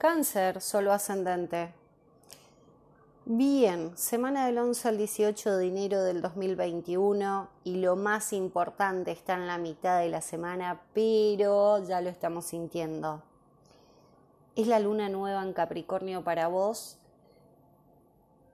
[0.00, 1.74] Cáncer, solo ascendente.
[3.26, 9.34] Bien, semana del 11 al 18 de enero del 2021 y lo más importante está
[9.34, 13.22] en la mitad de la semana, pero ya lo estamos sintiendo.
[14.56, 16.96] Es la luna nueva en Capricornio para vos,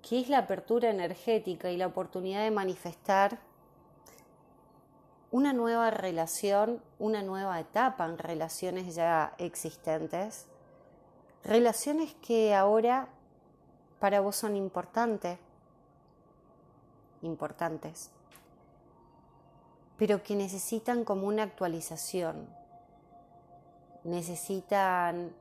[0.00, 3.40] que es la apertura energética y la oportunidad de manifestar
[5.32, 10.46] una nueva relación, una nueva etapa en relaciones ya existentes
[11.44, 13.08] relaciones que ahora
[13.98, 15.38] para vos son importantes,
[17.22, 18.10] importantes,
[19.96, 22.48] pero que necesitan como una actualización,
[24.04, 25.32] necesitan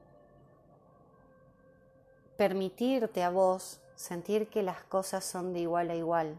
[2.37, 6.37] permitirte a vos sentir que las cosas son de igual a igual,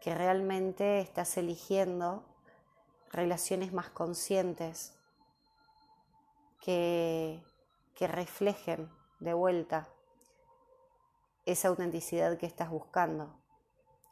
[0.00, 2.22] que realmente estás eligiendo
[3.10, 4.94] relaciones más conscientes,
[6.60, 7.42] que
[7.94, 9.88] que reflejen de vuelta
[11.44, 13.42] esa autenticidad que estás buscando,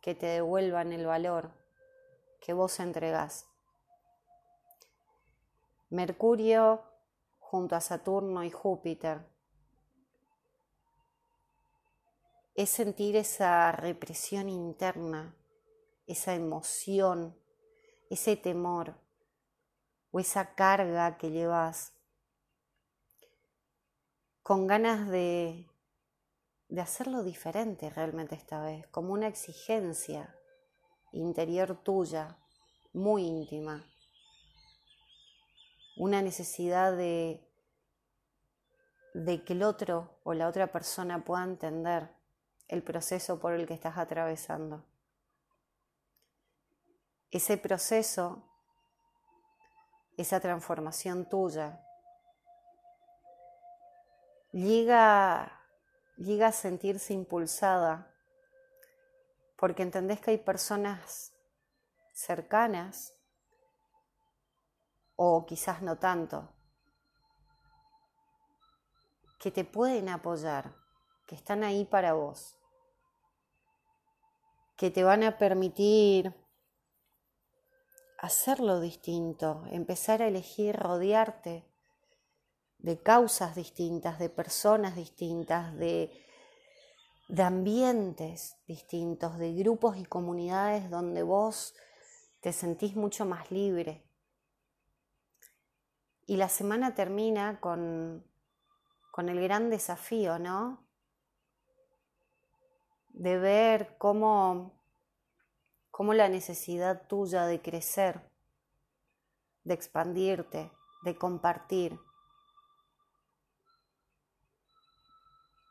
[0.03, 1.53] que te devuelvan el valor
[2.41, 3.47] que vos entregás.
[5.91, 6.83] Mercurio
[7.39, 9.27] junto a Saturno y Júpiter
[12.55, 15.35] es sentir esa represión interna,
[16.07, 17.37] esa emoción,
[18.11, 18.97] ese temor
[20.11, 21.95] o esa carga que llevas
[24.51, 25.71] con ganas de,
[26.69, 30.35] de hacerlo diferente realmente esta vez, como una exigencia
[31.13, 32.37] interior tuya,
[32.93, 33.87] muy íntima,
[35.97, 37.49] una necesidad de,
[39.15, 42.11] de que el otro o la otra persona pueda entender
[42.67, 44.85] el proceso por el que estás atravesando.
[47.31, 48.43] Ese proceso,
[50.17, 51.87] esa transformación tuya,
[54.53, 55.61] llega,
[56.17, 58.15] llega a sentirse impulsada
[59.57, 61.35] porque entendés que hay personas
[62.13, 63.15] cercanas
[65.17, 66.49] o quizás no tanto,
[69.39, 70.75] que te pueden apoyar,
[71.27, 72.59] que están ahí para vos,
[74.77, 76.35] que te van a permitir
[78.17, 81.70] hacerlo distinto, empezar a elegir rodearte
[82.83, 86.11] de causas distintas, de personas distintas, de,
[87.29, 91.75] de ambientes distintos, de grupos y comunidades donde vos
[92.41, 94.03] te sentís mucho más libre.
[96.27, 98.25] Y la semana termina con,
[99.11, 100.87] con el gran desafío, ¿no?
[103.09, 104.73] De ver cómo,
[105.91, 108.31] cómo la necesidad tuya de crecer,
[109.65, 110.71] de expandirte,
[111.03, 111.99] de compartir,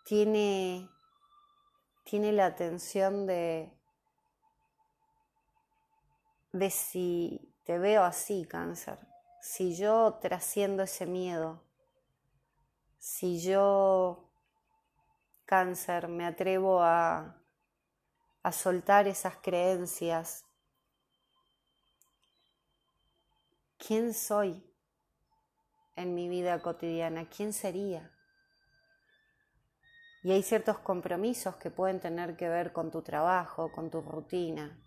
[0.10, 0.90] tiene,
[2.04, 3.72] tiene la atención de,
[6.52, 8.98] de si te veo así, cáncer,
[9.40, 11.62] si yo trasciendo ese miedo,
[12.98, 14.32] si yo,
[15.46, 17.44] cáncer, me atrevo a,
[18.42, 20.44] a soltar esas creencias,
[23.78, 24.66] ¿quién soy
[25.96, 27.30] en mi vida cotidiana?
[27.30, 28.12] ¿Quién sería?
[30.22, 34.78] Y hay ciertos compromisos que pueden tener que ver con tu trabajo, con tu rutina,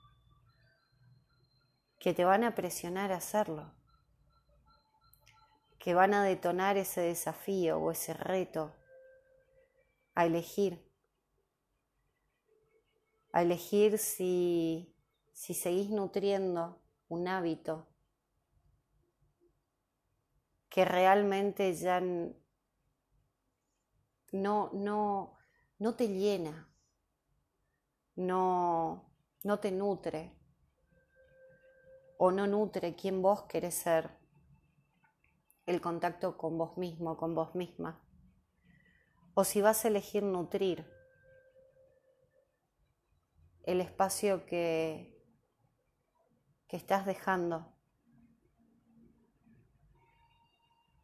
[1.98, 3.72] que te van a presionar a hacerlo,
[5.78, 8.74] que van a detonar ese desafío o ese reto
[10.14, 10.86] a elegir,
[13.32, 14.94] a elegir si,
[15.32, 17.88] si seguís nutriendo un hábito
[20.68, 22.02] que realmente ya
[24.32, 25.38] no, no,
[25.78, 26.68] no te llena,
[28.16, 30.36] no, no te nutre
[32.18, 34.10] o no nutre quien vos querés ser,
[35.66, 38.02] el contacto con vos mismo, con vos misma,
[39.34, 40.90] o si vas a elegir nutrir
[43.64, 45.22] el espacio que,
[46.66, 47.72] que estás dejando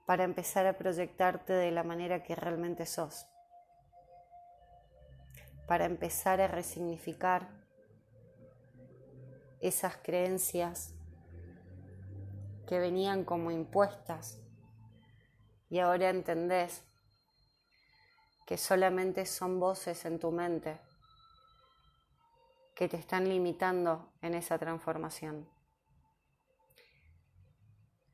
[0.09, 3.27] para empezar a proyectarte de la manera que realmente sos,
[5.67, 7.47] para empezar a resignificar
[9.61, 10.95] esas creencias
[12.67, 14.41] que venían como impuestas
[15.69, 16.83] y ahora entendés
[18.47, 20.81] que solamente son voces en tu mente
[22.75, 25.47] que te están limitando en esa transformación.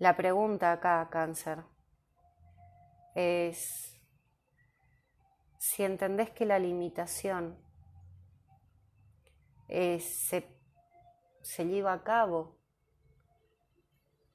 [0.00, 1.62] La pregunta acá, cáncer,
[3.14, 4.00] es
[5.58, 7.58] si entendés que la limitación
[9.68, 10.46] se,
[11.42, 12.58] se lleva a cabo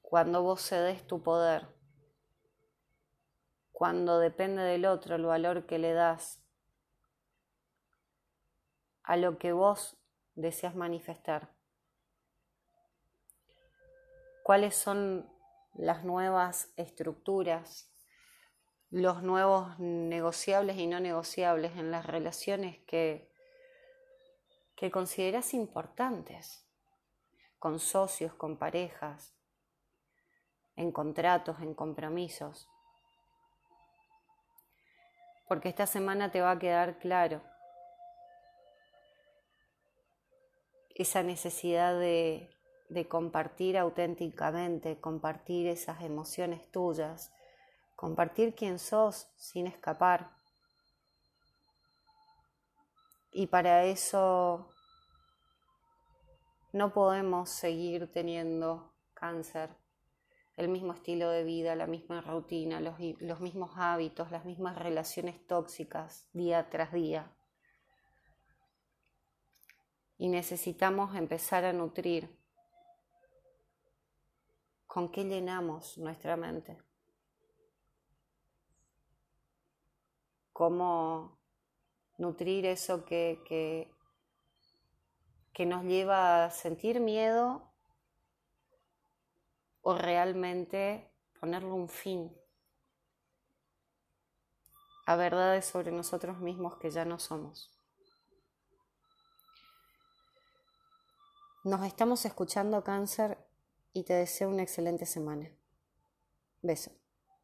[0.02, 1.68] cuando vos cedes tu poder,
[3.72, 6.42] cuando depende del otro el valor que le das
[9.04, 9.96] a lo que vos
[10.34, 11.54] deseas manifestar.
[14.42, 15.32] ¿Cuáles son
[15.74, 17.90] las nuevas estructuras,
[18.90, 23.30] los nuevos negociables y no negociables en las relaciones que,
[24.74, 26.66] que consideras importantes,
[27.58, 29.34] con socios, con parejas,
[30.76, 32.68] en contratos, en compromisos.
[35.46, 37.42] Porque esta semana te va a quedar claro
[40.94, 42.56] esa necesidad de,
[42.88, 47.32] de compartir auténticamente, compartir esas emociones tuyas,
[48.00, 50.30] compartir quién sos sin escapar.
[53.30, 54.70] Y para eso
[56.72, 59.76] no podemos seguir teniendo cáncer
[60.56, 65.46] el mismo estilo de vida, la misma rutina, los, los mismos hábitos, las mismas relaciones
[65.46, 67.30] tóxicas día tras día.
[70.16, 72.34] Y necesitamos empezar a nutrir
[74.86, 76.89] con qué llenamos nuestra mente.
[80.60, 81.38] Cómo
[82.18, 83.40] nutrir eso que,
[85.54, 87.72] que, nos lleva a sentir miedo
[89.80, 91.10] o realmente
[91.40, 92.36] ponerle un fin
[95.06, 97.70] a verdades sobre nosotros mismos que ya no somos.
[101.64, 103.38] Nos estamos escuchando cáncer
[103.94, 105.50] y te deseo una excelente semana.
[106.60, 106.99] Beso.